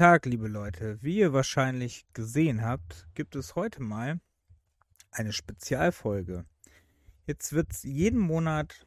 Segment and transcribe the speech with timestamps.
[0.00, 0.96] Tag, liebe Leute.
[1.02, 4.18] Wie ihr wahrscheinlich gesehen habt, gibt es heute mal
[5.10, 6.46] eine Spezialfolge.
[7.26, 8.86] Jetzt wird es jeden Monat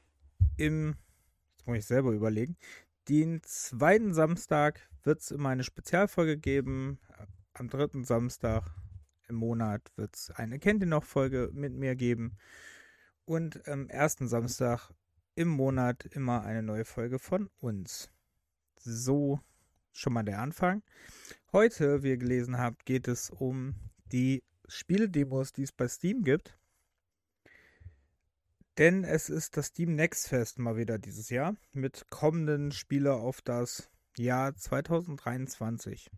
[0.57, 0.95] im,
[1.51, 2.57] jetzt muss ich selber überlegen,
[3.09, 6.97] den zweiten Samstag wird es immer eine Spezialfolge geben.
[7.53, 8.71] Am dritten Samstag
[9.27, 12.39] im Monat wird es eine Kennt ihr noch Folge mit mir geben.
[13.25, 14.89] Und am ersten Samstag
[15.35, 18.09] im Monat immer eine neue Folge von uns.
[18.79, 19.41] So
[19.93, 20.83] schon mal der Anfang.
[21.51, 23.75] Heute, wie ihr gelesen habt, geht es um
[24.11, 26.57] die Spieledemos, die es bei Steam gibt.
[28.77, 33.41] Denn es ist das Steam Next Fest mal wieder dieses Jahr mit kommenden Spiele auf
[33.41, 36.09] das Jahr 2023.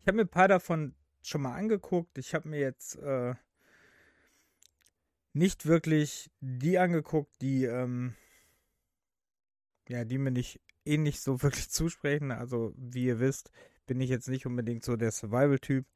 [0.00, 2.16] Ich habe mir ein paar davon schon mal angeguckt.
[2.16, 3.34] Ich habe mir jetzt äh,
[5.32, 8.14] nicht wirklich die angeguckt, die ähm,
[9.88, 12.30] ja, die mir nicht eh nicht so wirklich zusprechen.
[12.32, 13.50] Also, wie ihr wisst,
[13.86, 15.86] bin ich jetzt nicht unbedingt so der Survival-Typ.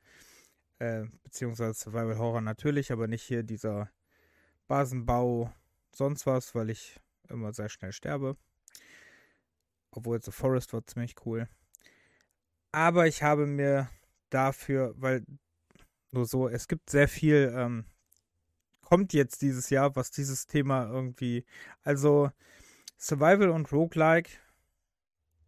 [0.79, 3.91] Äh, beziehungsweise Survival-Horror natürlich, aber nicht hier dieser
[4.67, 5.53] Basenbau,
[5.95, 8.37] sonst was, weil ich immer sehr schnell sterbe.
[9.91, 11.49] Obwohl The Forest war ziemlich cool.
[12.73, 13.89] Aber ich habe mir
[14.31, 15.25] dafür, weil
[16.11, 17.85] nur so, es gibt sehr viel, ähm,
[18.81, 21.45] kommt jetzt dieses Jahr, was dieses Thema irgendwie,
[21.83, 22.31] also
[22.99, 24.31] Survival und Roguelike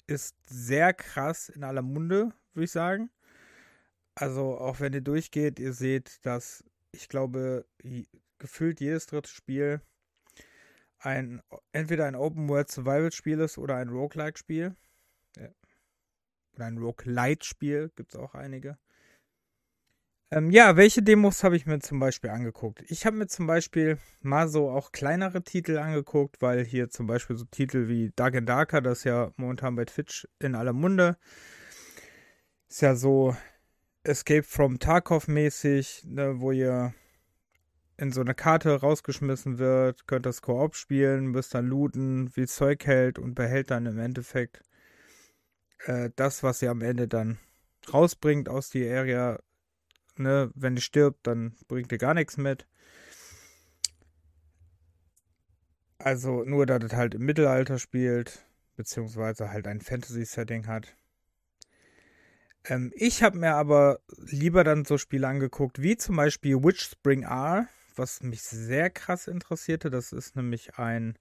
[0.06, 3.10] ist sehr krass in aller Munde, würde ich sagen.
[4.14, 7.66] Also auch wenn ihr durchgeht, ihr seht, dass ich glaube,
[8.38, 9.80] gefühlt jedes dritte Spiel
[10.98, 14.74] ein entweder ein Open World Survival Spiel ist oder ein Roguelike Spiel.
[16.54, 18.78] Oder ein Roguelite Spiel, gibt es auch einige.
[20.32, 22.82] Ähm, ja, welche Demos habe ich mir zum Beispiel angeguckt?
[22.88, 27.36] Ich habe mir zum Beispiel mal so auch kleinere Titel angeguckt, weil hier zum Beispiel
[27.36, 31.16] so Titel wie Dark and Darker, das ist ja momentan bei Twitch in aller Munde,
[32.68, 33.36] ist ja so
[34.02, 36.92] Escape from Tarkov mäßig, ne, wo ihr
[37.96, 42.84] in so eine Karte rausgeschmissen wird, könnt das Koop spielen, müsst dann looten, wie Zeug
[42.84, 44.60] hält und behält dann im Endeffekt
[45.86, 47.38] äh, das, was ihr am Ende dann
[47.92, 49.38] rausbringt aus die Area
[50.18, 52.66] ne, wenn ihr stirbt, dann bringt ihr gar nichts mit.
[55.98, 58.44] Also nur, dass es halt im Mittelalter spielt,
[58.76, 60.96] beziehungsweise halt ein Fantasy-Setting hat.
[62.64, 67.22] Ähm, ich habe mir aber lieber dann so Spiele angeguckt, wie zum Beispiel Witch Spring
[67.22, 69.90] R, was mich sehr krass interessierte.
[69.90, 71.18] Das ist nämlich ein,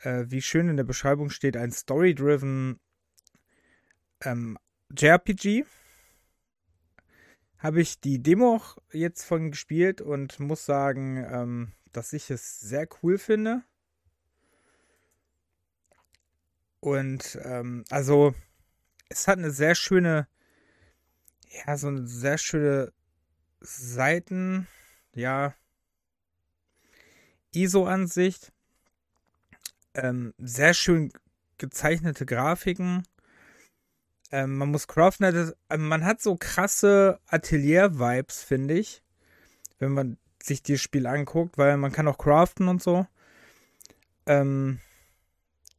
[0.00, 2.80] äh, wie schön in der Beschreibung steht, ein Story-driven
[4.22, 4.58] ähm,
[4.96, 5.64] JRPG
[7.62, 12.60] habe ich die Demo auch jetzt von gespielt und muss sagen, ähm, dass ich es
[12.60, 13.62] sehr cool finde.
[16.80, 18.34] Und ähm, also
[19.08, 20.26] es hat eine sehr schöne,
[21.66, 22.92] ja, so eine sehr schöne
[23.60, 24.66] Seiten,
[25.14, 25.54] ja,
[27.54, 28.52] ISO-Ansicht.
[29.94, 31.12] Ähm, sehr schön
[31.58, 33.04] gezeichnete Grafiken.
[34.32, 39.02] Ähm, man muss craften, das, ähm, man hat so krasse Atelier-Vibes, finde ich,
[39.78, 43.06] wenn man sich das Spiel anguckt, weil man kann auch craften und so.
[44.26, 44.80] Ähm,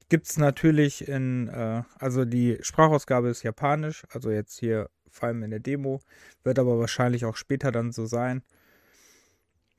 [0.10, 5.44] gibt es natürlich in, äh, also die Sprachausgabe ist japanisch, also jetzt hier vor allem
[5.44, 6.02] in der Demo,
[6.44, 8.44] wird aber wahrscheinlich auch später dann so sein,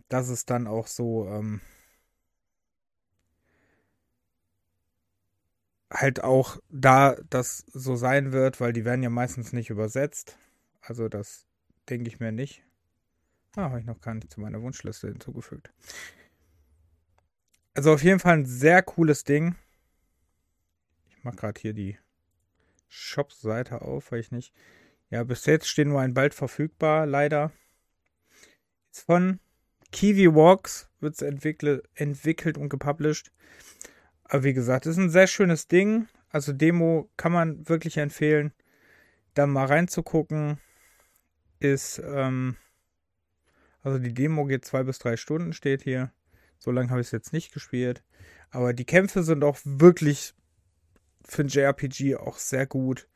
[0.09, 1.61] dass es dann auch so, ähm,
[5.95, 10.37] halt auch da das so sein wird, weil die werden ja meistens nicht übersetzt.
[10.81, 11.47] Also das
[11.89, 12.63] denke ich mir nicht.
[13.57, 15.73] Ah, habe ich noch gar nicht zu meiner Wunschliste hinzugefügt.
[17.75, 19.55] Also auf jeden Fall ein sehr cooles Ding.
[21.09, 21.99] Ich mache gerade hier die
[22.89, 24.53] Shop-Seite auf, weil ich nicht.
[25.11, 27.53] Ja, bis jetzt stehen nur ein bald verfügbar, leider.
[28.91, 29.41] Ist von
[29.93, 33.31] Kiwi Walks wird es entwickelt und gepublished.
[34.25, 36.09] Aber wie gesagt, ist ein sehr schönes Ding.
[36.31, 38.53] Also Demo kann man wirklich empfehlen,
[39.35, 40.59] da mal reinzugucken.
[41.61, 42.57] Ist, ähm,
[43.83, 46.13] also die Demo geht zwei bis drei Stunden, steht hier.
[46.59, 48.03] So lange habe ich es jetzt nicht gespielt.
[48.51, 50.35] Aber die Kämpfe sind auch wirklich
[51.25, 53.09] für ein JRPG auch sehr gut.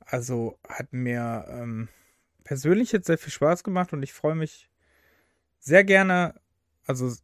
[0.00, 1.88] Also hat mir ähm,
[2.44, 4.68] persönlich jetzt sehr viel Spaß gemacht und ich freue mich
[5.58, 6.34] sehr gerne,
[6.84, 7.14] also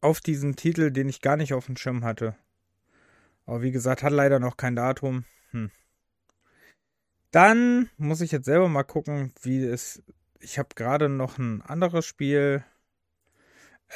[0.00, 2.36] auf diesen Titel, den ich gar nicht auf dem Schirm hatte.
[3.48, 5.24] Aber wie gesagt, hat leider noch kein Datum.
[5.52, 5.70] Hm.
[7.30, 10.02] Dann muss ich jetzt selber mal gucken, wie es.
[10.38, 12.62] Ich habe gerade noch ein anderes Spiel,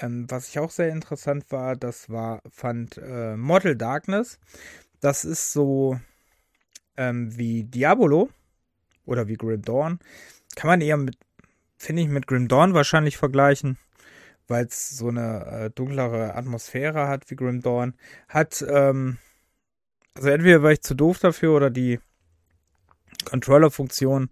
[0.00, 1.76] ähm, was ich auch sehr interessant war.
[1.76, 4.38] Das war, fand äh, Mortal Darkness.
[5.00, 6.00] Das ist so
[6.96, 8.30] ähm, wie Diabolo.
[9.04, 9.98] oder wie Grim Dawn.
[10.56, 11.18] Kann man eher mit,
[11.76, 13.76] finde ich, mit Grim Dawn wahrscheinlich vergleichen,
[14.48, 17.94] weil es so eine äh, dunklere Atmosphäre hat wie Grim Dawn.
[18.28, 19.18] Hat, ähm,
[20.14, 22.00] also entweder war ich zu doof dafür oder die
[23.24, 24.30] Controller-Funktionen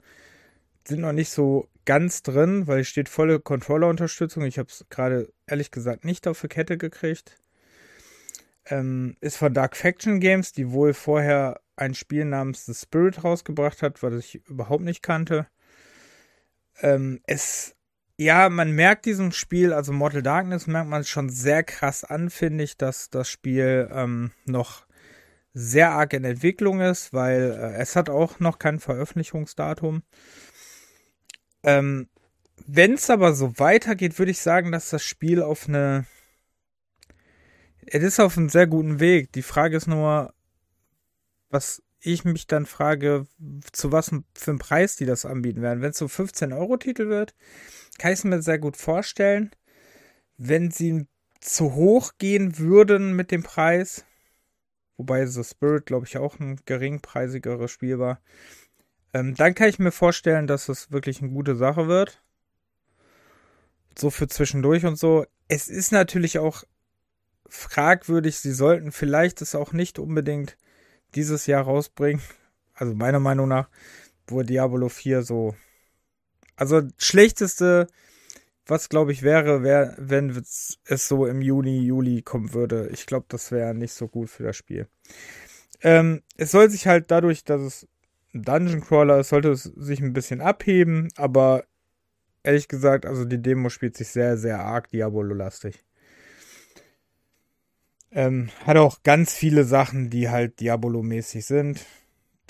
[0.86, 4.44] sind noch nicht so ganz drin, weil es steht volle Controller-Unterstützung.
[4.44, 7.36] Ich habe es gerade ehrlich gesagt nicht auf die Kette gekriegt.
[8.66, 13.82] Ähm, ist von Dark Faction Games, die wohl vorher ein Spiel namens The Spirit rausgebracht
[13.82, 15.46] hat, was ich überhaupt nicht kannte.
[16.82, 17.74] Ähm, es,
[18.18, 22.64] ja, man merkt diesem Spiel, also Mortal Darkness merkt man schon sehr krass an, finde
[22.64, 24.84] ich, dass das Spiel ähm, noch
[25.52, 30.02] sehr arg in Entwicklung ist, weil äh, es hat auch noch kein Veröffentlichungsdatum.
[31.62, 32.08] Ähm,
[32.66, 36.06] Wenn es aber so weitergeht, würde ich sagen, dass das Spiel auf eine.
[37.86, 39.32] Es ist auf einem sehr guten Weg.
[39.32, 40.32] Die Frage ist nur,
[41.48, 43.26] was ich mich dann frage,
[43.72, 45.82] zu was für einem Preis die das anbieten werden.
[45.82, 47.34] Wenn es so 15-Euro-Titel wird,
[47.98, 49.50] kann ich es mir sehr gut vorstellen.
[50.36, 51.06] Wenn sie
[51.40, 54.04] zu hoch gehen würden mit dem Preis,
[55.00, 58.20] wobei The Spirit, glaube ich, auch ein geringpreisigeres Spiel war,
[59.14, 62.22] ähm, dann kann ich mir vorstellen, dass es wirklich eine gute Sache wird.
[63.98, 65.24] So für zwischendurch und so.
[65.48, 66.64] Es ist natürlich auch
[67.48, 70.58] fragwürdig, sie sollten vielleicht es auch nicht unbedingt
[71.14, 72.22] dieses Jahr rausbringen.
[72.74, 73.70] Also meiner Meinung nach,
[74.26, 75.56] wo Diablo 4 so.
[76.56, 77.86] Also schlechteste,
[78.70, 80.78] was glaube ich wäre, wär, wenn es
[81.08, 82.88] so im Juni, Juli kommen würde.
[82.92, 84.86] Ich glaube, das wäre nicht so gut für das Spiel.
[85.82, 87.88] Ähm, es soll sich halt dadurch, dass es
[88.32, 91.64] Dungeon Crawler sollte es sich ein bisschen abheben, aber
[92.44, 95.84] ehrlich gesagt, also die Demo spielt sich sehr, sehr arg Diabolo-lastig.
[98.12, 101.84] Ähm, hat auch ganz viele Sachen, die halt Diabolo-mäßig sind,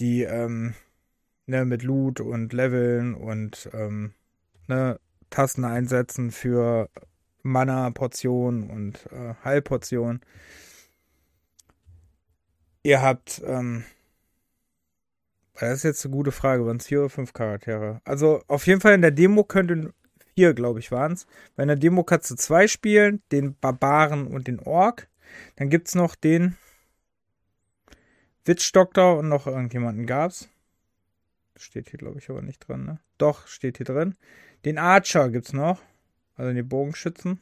[0.01, 0.75] die ähm,
[1.47, 4.15] ne, mit Loot und Leveln und ähm,
[4.69, 4.99] ne,
[5.31, 6.91] Tasten einsetzen für
[7.43, 10.21] Mana-Portionen und äh, Heilportionen.
[12.83, 13.85] Ihr habt ähm,
[15.61, 16.65] das ist jetzt eine gute Frage.
[16.65, 18.01] Waren es vier oder fünf Charaktere?
[18.05, 19.93] Also auf jeden Fall in der Demo könnten
[20.35, 21.27] vier, glaube ich, waren es.
[21.55, 25.09] Bei einer Demo kannst du zwei spielen, den Barbaren und den Ork.
[25.57, 26.57] Dann gibt es noch den
[28.47, 30.49] Witch-Doktor und noch irgendjemanden gab's.
[31.57, 33.01] Steht hier, glaube ich, aber nicht drin, ne?
[33.19, 34.17] Doch, steht hier drin.
[34.65, 35.81] Den Archer gibt's noch.
[36.37, 37.41] Also den Bogenschützen.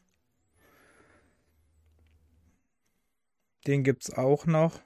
[3.67, 4.81] Den gibt's auch noch.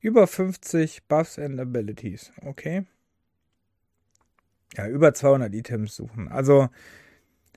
[0.00, 2.32] Über 50 Buffs and Abilities.
[2.42, 2.86] Okay.
[4.76, 6.28] Ja, über 200 Items suchen.
[6.28, 6.68] Also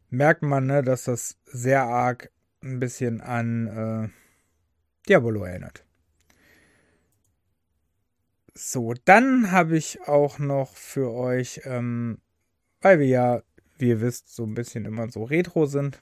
[0.09, 4.09] merkt man, ne, dass das sehr arg ein bisschen an äh,
[5.07, 5.83] Diabolo erinnert.
[8.53, 12.19] So, dann habe ich auch noch für euch, ähm,
[12.81, 13.41] weil wir ja,
[13.77, 16.01] wie ihr wisst, so ein bisschen immer so retro sind,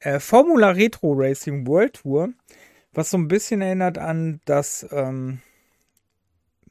[0.00, 2.32] äh, Formula Retro Racing World Tour,
[2.92, 5.40] was so ein bisschen erinnert an das ähm,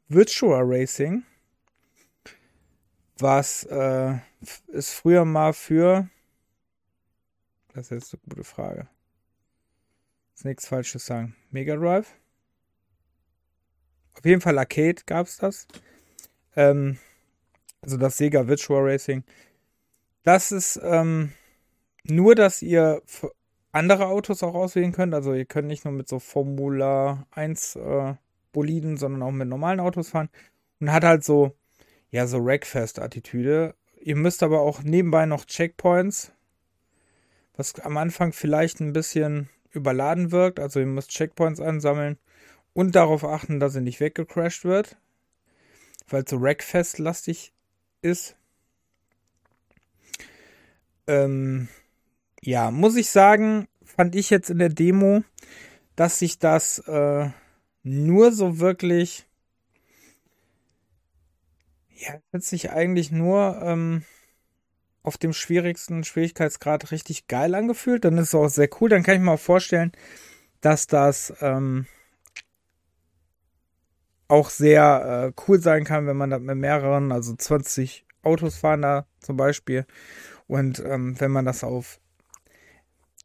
[0.08, 1.24] Virtual Racing,
[3.18, 4.16] was äh,
[4.68, 6.10] ist früher mal für.
[7.74, 8.88] Das ist jetzt eine gute Frage.
[10.36, 11.36] Ist nichts Falsches sagen.
[11.50, 12.14] Mega Drive?
[14.14, 15.68] Auf jeden Fall Arcade gab es das.
[16.56, 16.98] Ähm,
[17.86, 19.24] also das Sega Virtual Racing.
[20.24, 21.32] Das ist ähm,
[22.04, 23.04] nur, dass ihr
[23.72, 25.14] andere Autos auch auswählen könnt.
[25.14, 28.16] Also ihr könnt nicht nur mit so Formula 1 äh,
[28.52, 30.30] Boliden, sondern auch mit normalen Autos fahren.
[30.80, 31.56] Und hat halt so,
[32.10, 33.76] ja, so Rackfest-Attitüde.
[34.02, 36.32] Ihr müsst aber auch nebenbei noch Checkpoints,
[37.56, 40.60] was am Anfang vielleicht ein bisschen überladen wirkt.
[40.60, 42.18] Also ihr müsst Checkpoints ansammeln
[42.74, 44.98] und darauf achten, dass ihr nicht weggecrashed wird,
[46.10, 47.54] weil so Rackfest-lastig
[48.06, 48.38] ist.
[51.08, 51.68] Ähm,
[52.42, 55.24] ja, muss ich sagen, fand ich jetzt in der Demo,
[55.96, 57.30] dass sich das äh,
[57.84, 59.26] nur so wirklich.
[61.98, 64.04] Ja, hat sich eigentlich nur ähm,
[65.02, 68.04] auf dem schwierigsten Schwierigkeitsgrad richtig geil angefühlt.
[68.04, 68.90] Dann ist es auch sehr cool.
[68.90, 69.92] Dann kann ich mir auch vorstellen,
[70.62, 71.86] dass das ähm,
[74.28, 78.82] auch sehr äh, cool sein kann, wenn man da mit mehreren, also 20 Autos fahren
[78.82, 79.86] da zum Beispiel.
[80.48, 82.00] Und ähm, wenn man das auf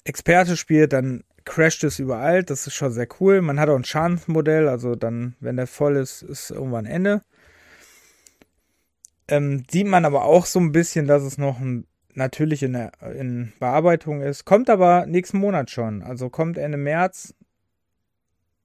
[0.04, 2.42] Experte spielt, dann crasht es überall.
[2.42, 3.40] Das ist schon sehr cool.
[3.40, 7.22] Man hat auch ein Schadensmodell, also dann, wenn der voll ist, ist irgendwann Ende.
[9.28, 12.92] Ähm, sieht man aber auch so ein bisschen, dass es noch ein, natürlich in, der,
[13.14, 14.44] in Bearbeitung ist.
[14.44, 16.02] Kommt aber nächsten Monat schon.
[16.02, 17.34] Also kommt Ende März.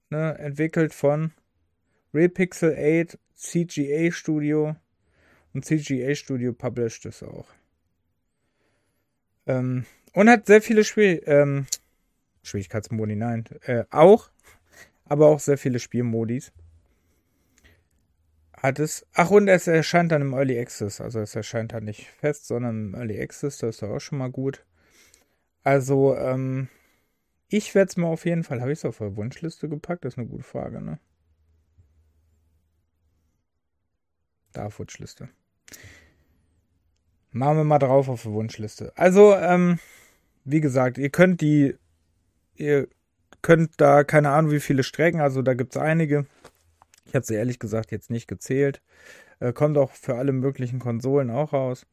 [0.08, 1.32] Ne, entwickelt von
[2.16, 4.74] Real Pixel 8 CGA Studio.
[5.52, 7.46] Und CGA Studio published es auch.
[9.46, 11.66] Ähm, und hat sehr viele Spiel, ähm,
[12.42, 14.30] Schwierigkeitsmodi, nein, äh, auch,
[15.04, 16.52] aber auch sehr viele Spielmodis.
[18.56, 22.08] Hat es, ach und es erscheint dann im Early Access, also es erscheint dann nicht
[22.08, 24.64] fest, sondern im Early Access, das ist auch schon mal gut.
[25.62, 26.68] Also, ähm,
[27.48, 30.04] ich werde es mal auf jeden Fall, habe ich es auf der Wunschliste gepackt?
[30.04, 30.98] Das ist eine gute Frage, ne?
[34.56, 35.28] Da, Wunschliste.
[37.30, 38.92] Machen wir mal drauf auf die Wunschliste.
[38.96, 39.78] Also, ähm,
[40.44, 41.76] wie gesagt, ihr könnt die,
[42.54, 42.88] ihr
[43.42, 46.24] könnt da keine Ahnung, wie viele strecken, also da gibt es einige.
[47.04, 48.80] Ich habe sie ehrlich gesagt jetzt nicht gezählt.
[49.40, 51.86] Äh, kommt auch für alle möglichen Konsolen auch raus.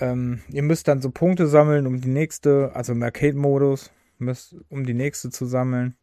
[0.00, 3.92] Ähm, ihr müsst dann so Punkte sammeln, um die nächste, also im Arcade-Modus,
[4.68, 5.94] um die nächste zu sammeln.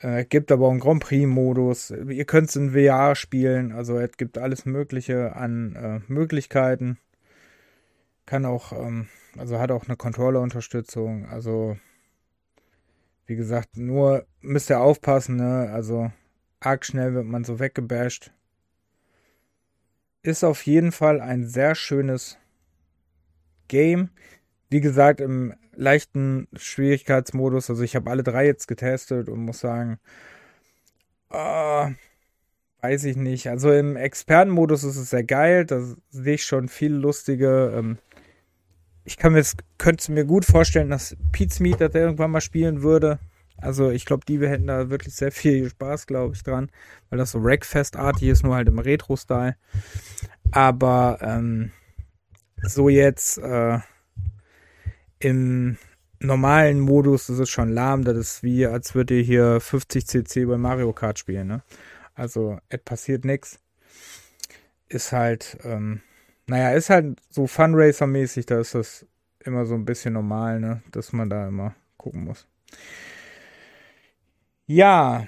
[0.00, 1.90] Äh, gibt aber auch einen Grand Prix-Modus.
[1.90, 6.98] Ihr könnt es in VR spielen, also es gibt alles Mögliche an äh, Möglichkeiten.
[8.26, 11.26] Kann auch, ähm, also hat auch eine Controller-Unterstützung.
[11.26, 11.76] Also,
[13.26, 15.70] wie gesagt, nur müsst ihr aufpassen, ne?
[15.72, 16.12] Also,
[16.60, 18.32] arg schnell wird man so weggebasht.
[20.22, 22.38] Ist auf jeden Fall ein sehr schönes
[23.66, 24.10] Game.
[24.70, 27.70] Wie gesagt, im leichten Schwierigkeitsmodus.
[27.70, 29.98] Also ich habe alle drei jetzt getestet und muss sagen,
[31.30, 31.90] äh,
[32.82, 33.48] weiß ich nicht.
[33.48, 35.64] Also im Expertenmodus ist es sehr geil.
[35.64, 37.72] Da sehe ich schon viel lustige.
[37.74, 37.98] Ähm,
[39.04, 39.44] ich kann mir
[39.78, 41.16] könnte mir gut vorstellen, dass
[41.60, 43.18] Meat das irgendwann mal spielen würde.
[43.56, 46.70] Also ich glaube, die wir hätten da wirklich sehr viel Spaß, glaube ich, dran,
[47.10, 49.56] weil das so Wreckfest-artig ist, nur halt im Retro-Style.
[50.52, 51.72] Aber ähm,
[52.62, 53.78] so jetzt äh,
[55.18, 55.78] im
[56.20, 58.04] normalen Modus ist schon lahm.
[58.04, 61.48] Das ist wie, als würde ihr hier 50 cc bei Mario Kart spielen.
[61.48, 61.62] Ne?
[62.14, 63.60] Also, es passiert nichts.
[64.88, 66.00] Ist halt, ähm,
[66.46, 69.06] naja, ist halt so Funracer-mäßig, da ist das
[69.44, 70.82] immer so ein bisschen normal, ne?
[70.90, 72.46] dass man da immer gucken muss.
[74.66, 75.26] Ja,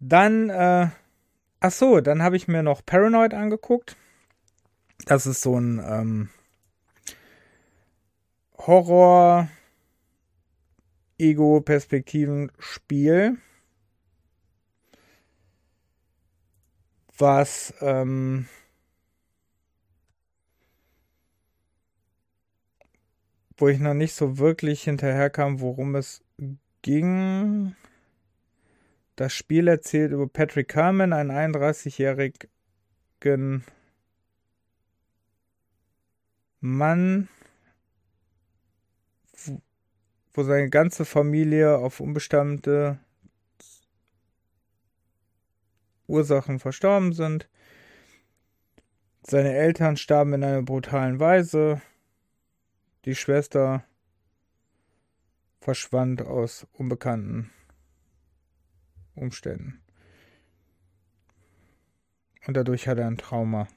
[0.00, 0.88] dann, äh,
[1.60, 3.96] ach so, dann habe ich mir noch Paranoid angeguckt.
[5.06, 6.28] Das ist so ein, ähm,
[8.58, 9.48] Horror
[11.18, 13.38] Ego-Perspektiven-Spiel,
[17.18, 18.46] was ähm,
[23.56, 26.22] wo ich noch nicht so wirklich hinterherkam, worum es
[26.82, 27.74] ging.
[29.16, 33.64] Das Spiel erzählt über Patrick Carmen, einen 31-jährigen
[36.60, 37.28] Mann,
[40.36, 42.98] wo seine ganze Familie auf unbestimmte
[46.06, 47.48] Ursachen verstorben sind.
[49.22, 51.80] Seine Eltern starben in einer brutalen Weise.
[53.06, 53.82] Die Schwester
[55.60, 57.50] verschwand aus unbekannten
[59.14, 59.80] Umständen.
[62.46, 63.68] Und dadurch hat er ein Trauma.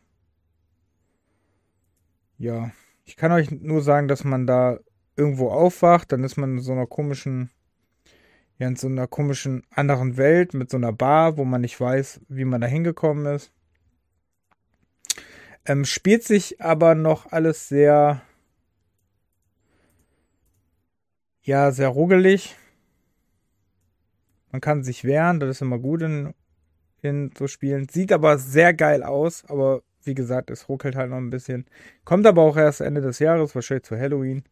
[2.37, 2.71] Ja,
[3.05, 4.77] ich kann euch nur sagen, dass man da
[5.19, 7.49] irgendwo aufwacht, dann ist man in so einer komischen,
[8.57, 12.21] ja, in so einer komischen anderen Welt mit so einer Bar, wo man nicht weiß,
[12.29, 13.51] wie man da hingekommen ist.
[15.65, 18.21] Ähm, spielt sich aber noch alles sehr,
[21.41, 22.55] ja, sehr ruggelig.
[24.51, 26.33] Man kann sich wehren, das ist immer gut in,
[27.01, 27.87] in so Spielen.
[27.89, 31.65] Sieht aber sehr geil aus, aber wie gesagt, es ruckelt halt noch ein bisschen.
[32.05, 34.43] Kommt aber auch erst Ende des Jahres, wahrscheinlich zu Halloween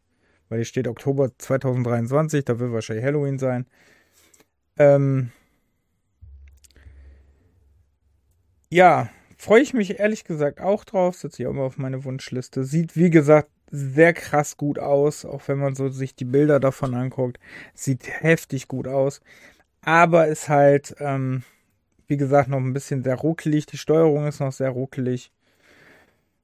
[0.50, 3.66] weil hier steht Oktober 2023, da wird wahrscheinlich Halloween sein.
[4.78, 5.32] Ähm,
[8.70, 11.16] ja, freue ich mich ehrlich gesagt auch drauf.
[11.16, 12.64] Setze ich auch mal auf meine Wunschliste.
[12.64, 16.94] Sieht, wie gesagt, sehr krass gut aus, auch wenn man so sich die Bilder davon
[16.94, 17.40] anguckt.
[17.74, 19.22] Sieht heftig gut aus.
[19.82, 21.44] Aber ist halt, ähm,
[22.08, 23.66] wie gesagt, noch ein bisschen sehr ruckelig.
[23.66, 25.32] Die Steuerung ist noch sehr ruckelig.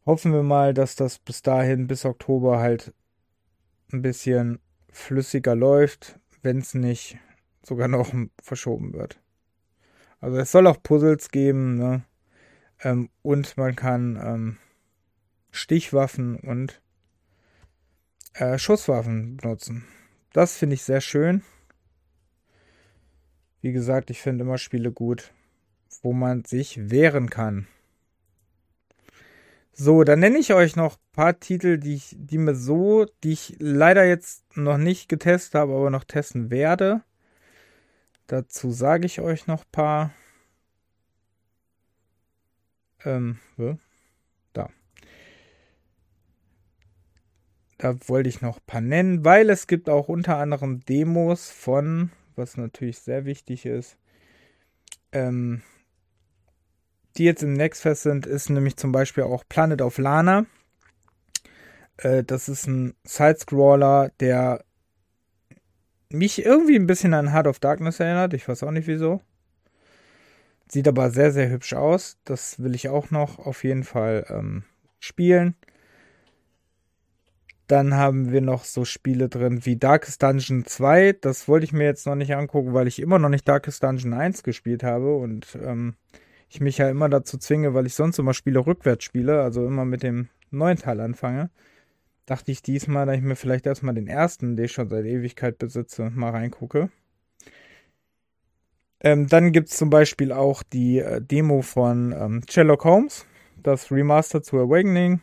[0.05, 2.93] Hoffen wir mal, dass das bis dahin, bis Oktober halt
[3.91, 4.59] ein bisschen
[4.91, 7.17] flüssiger läuft, wenn es nicht
[7.63, 9.19] sogar noch verschoben wird.
[10.19, 12.03] Also es soll auch Puzzles geben, ne?
[12.81, 14.57] Ähm, und man kann ähm,
[15.51, 16.81] Stichwaffen und
[18.33, 19.85] äh, Schusswaffen benutzen.
[20.33, 21.43] Das finde ich sehr schön.
[23.61, 25.33] Wie gesagt, ich finde immer Spiele gut,
[26.01, 27.67] wo man sich wehren kann.
[29.75, 33.31] So, dann nenne ich euch noch ein paar Titel, die ich, die mir so, die
[33.33, 37.01] ich leider jetzt noch nicht getestet habe, aber noch testen werde.
[38.27, 40.13] Dazu sage ich euch noch ein paar.
[43.03, 43.39] Ähm,
[44.53, 44.69] da.
[47.79, 52.11] Da wollte ich noch ein paar nennen, weil es gibt auch unter anderem Demos von,
[52.35, 53.97] was natürlich sehr wichtig ist,
[55.11, 55.63] ähm,
[57.17, 60.45] die jetzt im Nextfest sind, ist nämlich zum Beispiel auch Planet of Lana.
[61.97, 64.63] Äh, das ist ein Sidescroller, der
[66.09, 68.33] mich irgendwie ein bisschen an Heart of Darkness erinnert.
[68.33, 69.21] Ich weiß auch nicht wieso.
[70.67, 72.17] Sieht aber sehr, sehr hübsch aus.
[72.23, 74.63] Das will ich auch noch auf jeden Fall ähm,
[74.99, 75.55] spielen.
[77.67, 81.13] Dann haben wir noch so Spiele drin wie Darkest Dungeon 2.
[81.13, 84.13] Das wollte ich mir jetzt noch nicht angucken, weil ich immer noch nicht Darkest Dungeon
[84.13, 85.95] 1 gespielt habe und ähm,
[86.53, 89.85] ich mich ja immer dazu zwinge, weil ich sonst immer Spiele rückwärts spiele, also immer
[89.85, 91.49] mit dem neuen Teil anfange.
[92.27, 95.57] Dachte ich diesmal, da ich mir vielleicht erstmal den ersten, den ich schon seit Ewigkeit
[95.57, 96.91] besitze, mal reingucke.
[98.99, 103.25] Ähm, dann gibt es zum Beispiel auch die äh, Demo von ähm, Sherlock Holmes,
[103.57, 105.21] das Remaster zu Awakening.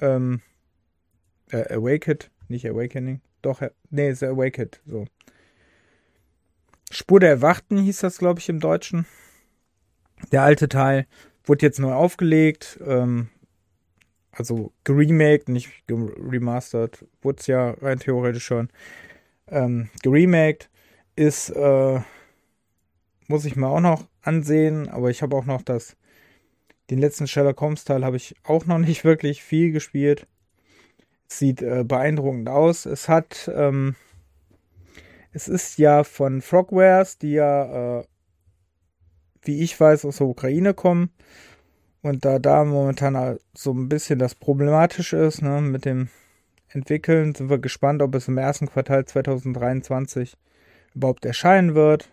[0.00, 0.42] Ähm,
[1.50, 3.20] äh, Awaked, nicht Awakening.
[3.40, 5.06] Doch, äh, nee, ist Awaked, so.
[6.90, 9.06] Spur der Erwachten hieß das, glaube ich, im Deutschen.
[10.32, 11.06] Der alte Teil
[11.44, 13.28] wurde jetzt neu aufgelegt, ähm,
[14.32, 18.68] also geremaked, nicht geremastert, wurde es ja rein theoretisch schon.
[19.48, 20.70] Ähm, geremaked
[21.16, 22.00] ist, äh,
[23.28, 25.96] muss ich mir auch noch ansehen, aber ich habe auch noch das,
[26.90, 30.26] den letzten Sherlock Holmes Teil habe ich auch noch nicht wirklich viel gespielt.
[31.26, 32.86] Sieht äh, beeindruckend aus.
[32.86, 33.96] Es hat, ähm,
[35.32, 38.04] es ist ja von Frogwares, die ja, äh,
[39.44, 41.10] wie ich weiß, aus der Ukraine kommen.
[42.02, 46.08] Und da da momentan so ein bisschen das Problematische ist, ne, mit dem
[46.68, 50.36] Entwickeln, sind wir gespannt, ob es im ersten Quartal 2023
[50.94, 52.10] überhaupt erscheinen wird.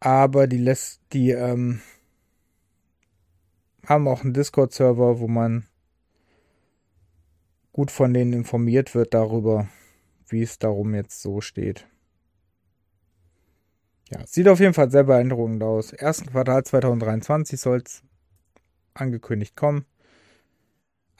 [0.00, 1.80] Aber die lässt, die, ähm,
[3.88, 5.66] haben auch einen Discord-Server, wo man
[7.72, 9.68] gut von denen informiert wird darüber,
[10.28, 11.86] wie es darum jetzt so steht.
[14.10, 15.92] Ja, sieht auf jeden Fall sehr beeindruckend aus.
[15.92, 18.02] Ersten Quartal 2023 soll es
[18.94, 19.84] angekündigt kommen.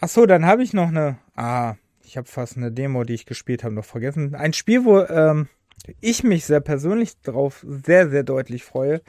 [0.00, 1.18] Achso, dann habe ich noch eine.
[1.34, 4.34] Ah, ich habe fast eine Demo, die ich gespielt habe, noch vergessen.
[4.34, 5.48] Ein Spiel, wo ähm,
[6.00, 9.02] ich mich sehr persönlich darauf sehr, sehr deutlich freue,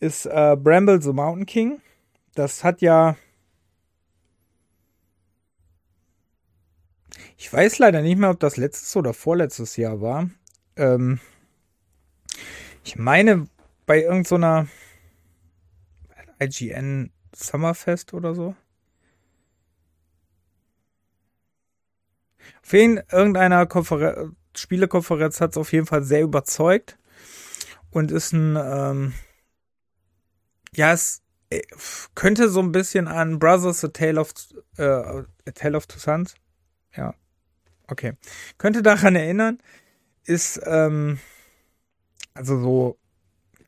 [0.00, 1.80] ist äh, Bramble the Mountain King
[2.36, 3.16] das hat ja.
[7.38, 10.30] Ich weiß leider nicht mehr, ob das letztes oder vorletztes Jahr war.
[10.76, 11.18] Ähm,
[12.86, 13.48] ich meine,
[13.84, 14.68] bei irgendeiner
[16.38, 18.54] so IGN Summerfest oder so.
[22.62, 26.96] Auf jeden irgendeiner Konfer Spielekonferenz hat es auf jeden Fall sehr überzeugt
[27.90, 29.14] und ist ein ähm,
[30.72, 31.62] ja, es äh,
[32.14, 34.32] könnte so ein bisschen an Brothers A Tale of
[34.78, 36.36] äh, A Tale of Two Sons.
[36.96, 37.14] Ja.
[37.88, 38.12] Okay.
[38.58, 39.58] Könnte daran erinnern,
[40.24, 41.18] ist ähm,
[42.36, 42.98] also so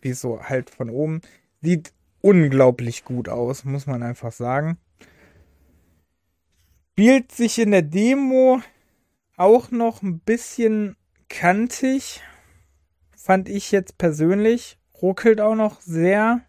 [0.01, 1.23] wie so halt von oben
[1.61, 4.79] sieht unglaublich gut aus, muss man einfach sagen.
[6.93, 8.61] Spielt sich in der Demo
[9.37, 10.97] auch noch ein bisschen
[11.29, 12.23] kantig,
[13.17, 14.79] fand ich jetzt persönlich.
[15.01, 16.41] Ruckelt auch noch sehr.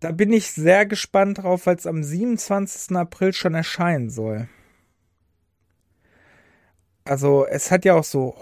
[0.00, 2.96] Da bin ich sehr gespannt drauf, weil es am 27.
[2.96, 4.48] April schon erscheinen soll.
[7.04, 8.34] Also, es hat ja auch so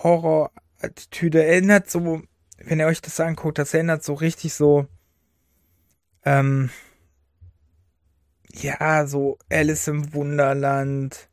[0.85, 1.45] Horror-Attitüde.
[1.45, 2.23] Erinnert so,
[2.59, 4.87] wenn ihr euch das anguckt, das erinnert so richtig so,
[6.25, 6.71] ähm,
[8.53, 11.29] ja, so Alice im Wunderland,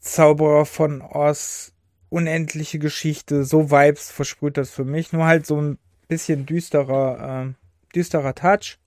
[0.00, 1.72] Zauberer von Oz,
[2.08, 5.12] unendliche Geschichte, so Vibes versprüht das für mich.
[5.12, 8.78] Nur halt so ein bisschen düsterer, äh, düsterer Touch.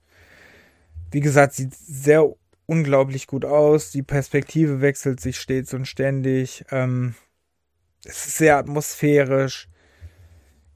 [1.10, 2.28] Wie gesagt, sieht sehr
[2.66, 3.90] unglaublich gut aus.
[3.92, 6.64] Die Perspektive wechselt sich stets und ständig.
[6.70, 7.14] Ähm,
[8.06, 9.68] es ist sehr atmosphärisch.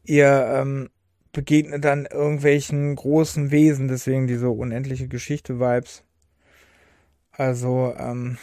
[0.05, 0.91] Ihr ähm,
[1.33, 6.05] begegnet dann irgendwelchen großen Wesen, deswegen diese unendliche Geschichte-Vibes.
[7.33, 8.39] Also, ähm,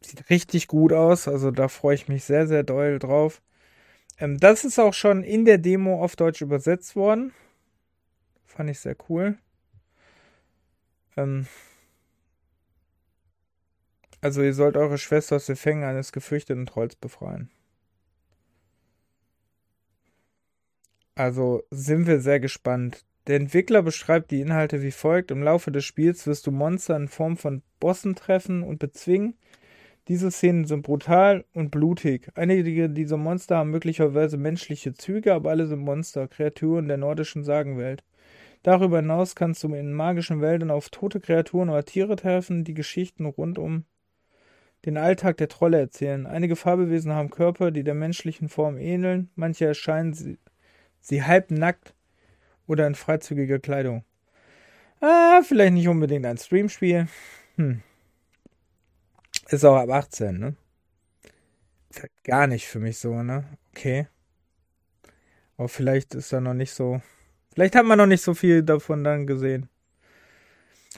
[0.00, 1.28] sieht richtig gut aus.
[1.28, 3.42] Also, da freue ich mich sehr, sehr doll drauf.
[4.18, 7.32] Ähm, das ist auch schon in der Demo auf Deutsch übersetzt worden.
[8.46, 9.38] Fand ich sehr cool.
[11.16, 11.46] Ähm,
[14.20, 17.50] also ihr sollt eure Schwester aus den Fängen eines gefürchteten Trolls befreien.
[21.14, 23.04] Also sind wir sehr gespannt.
[23.26, 25.30] Der Entwickler beschreibt die Inhalte wie folgt.
[25.30, 29.34] Im Laufe des Spiels wirst du Monster in Form von Bossen treffen und bezwingen.
[30.06, 32.30] Diese Szenen sind brutal und blutig.
[32.34, 38.04] Einige dieser Monster haben möglicherweise menschliche Züge, aber alle sind Monster, Kreaturen der nordischen Sagenwelt.
[38.62, 43.26] Darüber hinaus kannst du in magischen Wäldern auf tote Kreaturen oder Tiere treffen, die Geschichten
[43.26, 43.84] rund um
[44.84, 46.26] den Alltag der Trolle erzählen.
[46.26, 49.30] Einige Fabelwesen haben Körper, die der menschlichen Form ähneln.
[49.34, 50.38] Manche erscheinen sie,
[51.00, 51.94] sie halb nackt
[52.66, 54.04] oder in freizügiger Kleidung.
[55.00, 57.08] Ah, vielleicht nicht unbedingt ein Streamspiel.
[57.56, 57.82] Hm.
[59.48, 60.56] Ist auch ab 18, ne?
[61.90, 63.44] Ist halt gar nicht für mich so, ne?
[63.70, 64.06] Okay.
[65.56, 67.00] Aber vielleicht ist da noch nicht so.
[67.54, 69.68] Vielleicht hat man noch nicht so viel davon dann gesehen.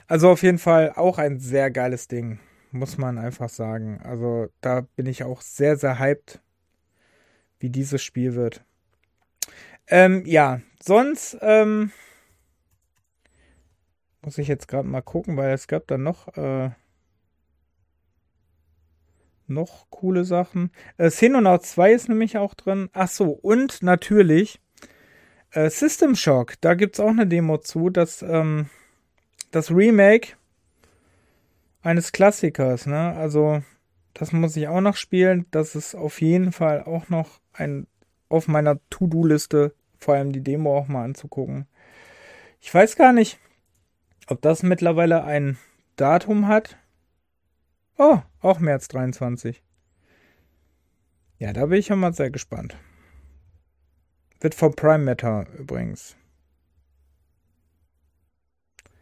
[0.07, 2.39] Also auf jeden Fall auch ein sehr geiles Ding
[2.71, 3.99] muss man einfach sagen.
[4.03, 6.41] Also da bin ich auch sehr, sehr hyped,
[7.59, 8.63] wie dieses Spiel wird.
[9.87, 11.91] Ähm, ja, sonst ähm,
[14.21, 16.71] muss ich jetzt gerade mal gucken, weil es gab dann noch äh,
[19.47, 20.71] noch coole Sachen.
[20.97, 22.89] Äh, Xenonaut 2 ist nämlich auch drin.
[22.93, 24.61] Ach so, und natürlich
[25.51, 26.53] äh, System Shock.
[26.61, 27.89] Da gibt es auch eine Demo zu.
[27.89, 28.69] Das, ähm,
[29.51, 30.33] das Remake
[31.81, 33.13] eines Klassikers, ne?
[33.13, 33.63] Also,
[34.13, 35.45] das muss ich auch noch spielen.
[35.51, 37.87] Das ist auf jeden Fall auch noch ein
[38.29, 41.67] auf meiner To-Do-Liste, vor allem die Demo auch mal anzugucken.
[42.61, 43.39] Ich weiß gar nicht,
[44.27, 45.57] ob das mittlerweile ein
[45.97, 46.77] Datum hat.
[47.97, 49.61] Oh, auch März 23.
[51.39, 52.77] Ja, da bin ich ja mal sehr gespannt.
[54.39, 56.15] Wird von Prime Matter übrigens.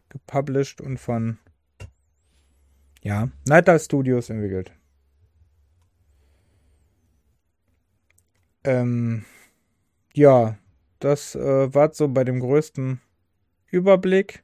[0.09, 1.37] Gepublished und von
[3.01, 4.71] ja, Night Dive Studios entwickelt.
[8.63, 9.25] Ähm,
[10.13, 10.57] ja,
[10.99, 12.99] das äh, war so bei dem größten
[13.67, 14.43] Überblick.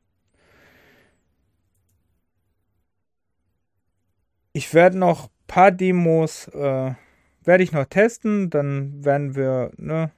[4.54, 6.94] Ich werde noch ein paar Demos, äh,
[7.44, 10.12] werde ich noch testen, dann werden wir, ne,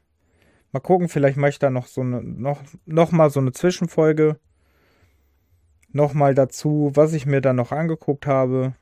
[0.71, 4.39] mal gucken, vielleicht mache ich da noch so eine, noch, noch mal so eine Zwischenfolge
[5.97, 8.73] nochmal dazu, was ich mir dann noch angeguckt habe,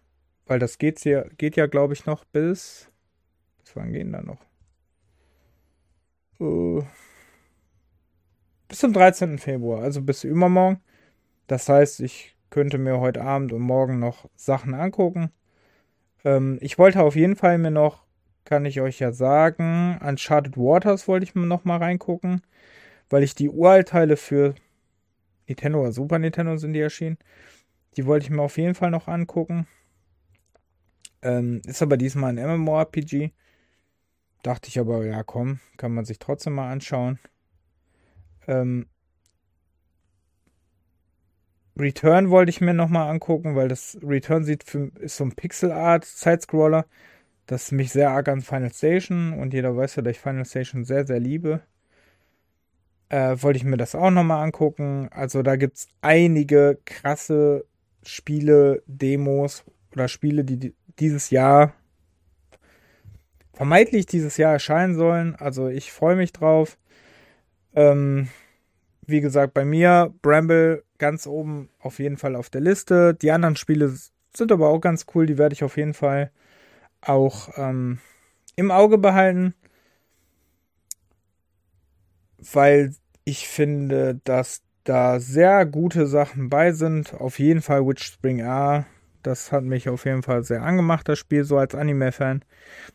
[0.45, 2.91] weil das geht's ja, geht ja, glaube ich, noch bis.
[3.63, 4.45] Bis wann gehen da noch?
[6.39, 6.83] Uh,
[8.67, 9.39] bis zum 13.
[9.39, 10.81] Februar, also bis übermorgen.
[11.47, 15.31] Das heißt, ich könnte mir heute Abend und morgen noch Sachen angucken.
[16.23, 18.03] Ähm, ich wollte auf jeden Fall mir noch,
[18.43, 22.41] kann ich euch ja sagen, Uncharted Waters wollte ich mir noch mal reingucken,
[23.09, 24.55] weil ich die Uralteile für
[25.47, 27.17] Nintendo oder Super Nintendo sind die erschienen.
[27.97, 29.67] Die wollte ich mir auf jeden Fall noch angucken.
[31.21, 33.31] Ähm, ist aber diesmal ein MMORPG.
[34.43, 37.19] Dachte ich aber, ja komm, kann man sich trotzdem mal anschauen.
[38.47, 38.87] Ähm,
[41.77, 45.71] Return wollte ich mir nochmal angucken, weil das Return sieht für, ist so ein Pixel
[45.71, 46.85] Art Sidescroller,
[47.47, 50.85] das mich sehr arg an Final Station und jeder weiß ja, dass ich Final Station
[50.85, 51.61] sehr, sehr liebe
[53.09, 55.09] äh, wollte ich mir das auch nochmal angucken.
[55.11, 57.65] Also da gibt es einige krasse
[58.03, 61.73] Spiele, Demos oder Spiele, die dieses Jahr
[63.53, 65.35] vermeintlich dieses Jahr erscheinen sollen.
[65.35, 66.77] Also ich freue mich drauf.
[67.73, 68.27] Ähm,
[69.07, 73.13] wie gesagt, bei mir Bramble ganz oben auf jeden Fall auf der Liste.
[73.13, 73.93] Die anderen Spiele
[74.35, 75.25] sind aber auch ganz cool.
[75.25, 76.31] Die werde ich auf jeden Fall
[77.01, 77.99] auch ähm,
[78.55, 79.53] im Auge behalten
[82.53, 87.13] weil ich finde, dass da sehr gute Sachen bei sind.
[87.15, 88.85] Auf jeden Fall Witch Spring A.
[89.23, 92.45] Das hat mich auf jeden Fall sehr angemacht, das Spiel, so als Anime-Fan.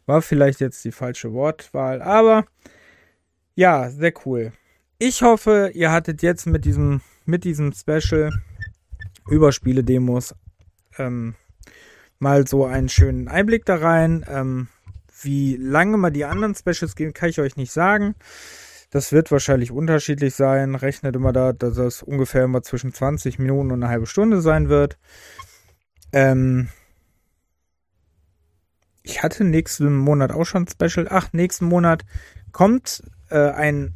[0.07, 2.45] War vielleicht jetzt die falsche Wortwahl, aber
[3.57, 4.53] ja, sehr cool.
[4.99, 8.31] Ich hoffe, ihr hattet jetzt mit diesem, mit diesem Special
[9.29, 10.35] über Spiele-Demos
[10.99, 11.35] ähm,
[12.21, 14.25] mal so einen schönen Einblick da rein.
[14.29, 14.69] Ähm,
[15.23, 18.15] wie lange mal die anderen Specials gehen, kann ich euch nicht sagen.
[18.91, 20.75] Das wird wahrscheinlich unterschiedlich sein.
[20.75, 24.69] Rechnet immer da, dass das ungefähr immer zwischen 20 Minuten und eine halbe Stunde sein
[24.69, 24.99] wird.
[26.13, 26.69] Ähm
[29.03, 31.07] ich hatte nächsten Monat auch schon ein Special.
[31.09, 32.05] Ach, nächsten Monat
[32.53, 33.95] kommt äh, ein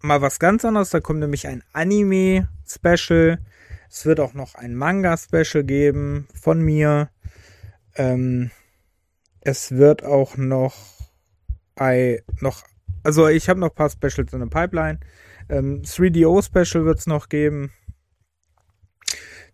[0.00, 0.90] mal was ganz anderes.
[0.90, 3.38] Da kommt nämlich ein Anime-Special.
[3.88, 7.10] Es wird auch noch ein Manga-Special geben von mir.
[7.94, 8.50] Ähm,
[9.40, 10.74] es wird auch noch,
[11.76, 12.62] ein, noch
[13.02, 15.00] also ich habe noch ein paar Specials in der Pipeline.
[15.48, 17.72] Ähm, 3DO-Special wird es noch geben.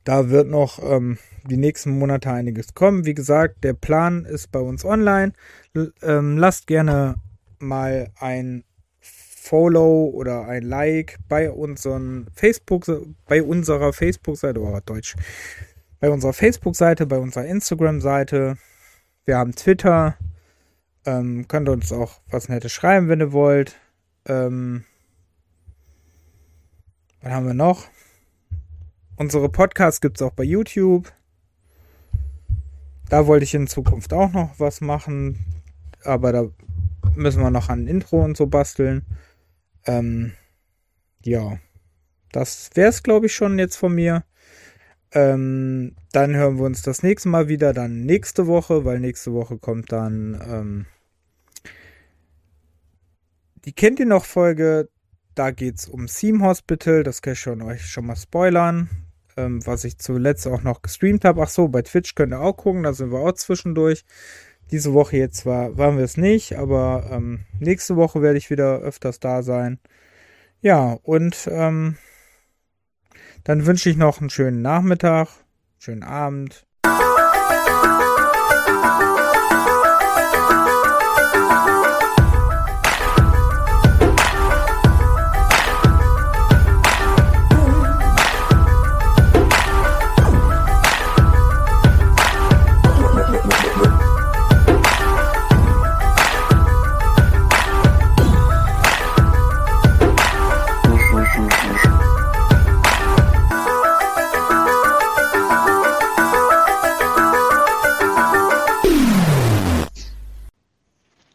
[0.04, 3.04] Da wird noch ähm, die nächsten Monate einiges kommen.
[3.04, 5.32] Wie gesagt, der Plan ist bei uns online.
[5.74, 7.16] L ähm, lasst gerne
[7.58, 8.64] mal ein
[9.00, 12.84] Follow oder ein Like bei unseren Facebook,
[13.26, 15.16] bei unserer Facebook-Seite, oh Deutsch,
[16.00, 18.58] bei unserer Facebook-Seite, bei unserer Instagram-Seite.
[19.24, 20.16] Wir haben Twitter,
[21.08, 23.76] ähm, könnt uns auch was Nettes schreiben, wenn ihr wollt.
[24.26, 24.84] Ähm,
[27.22, 27.88] Was haben wir noch?
[29.16, 31.10] Unsere Podcasts gibt es auch bei YouTube.
[33.08, 35.38] Da wollte ich in Zukunft auch noch was machen.
[36.04, 36.48] Aber da
[37.14, 39.06] müssen wir noch an Intro und so basteln.
[39.86, 40.32] Ähm,
[41.24, 41.58] ja,
[42.32, 44.24] das wäre es, glaube ich, schon jetzt von mir.
[45.12, 49.56] Ähm, dann hören wir uns das nächste Mal wieder, dann nächste Woche, weil nächste Woche
[49.56, 50.86] kommt dann ähm,
[53.64, 54.88] die kennt ihr noch Folge.
[55.34, 57.02] Da geht es um Theme Hospital.
[57.02, 58.88] Das kann ich schon, euch schon mal spoilern.
[59.36, 61.42] Ähm, was ich zuletzt auch noch gestreamt habe.
[61.42, 62.82] Ach so, bei Twitch könnt ihr auch gucken.
[62.82, 64.04] Da sind wir auch zwischendurch.
[64.70, 68.80] Diese Woche jetzt war, waren wir es nicht, aber ähm, nächste Woche werde ich wieder
[68.80, 69.78] öfters da sein.
[70.60, 71.96] Ja, und ähm,
[73.44, 75.28] dann wünsche ich noch einen schönen Nachmittag,
[75.78, 76.66] schönen Abend,